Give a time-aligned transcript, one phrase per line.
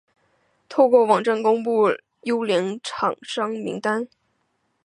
[0.67, 1.91] 透过网站公布
[2.21, 4.07] 优良厂商名单